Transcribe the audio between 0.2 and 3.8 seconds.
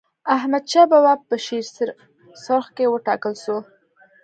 احمدشاه بابا په شیرسرخ کي و ټاکل سو.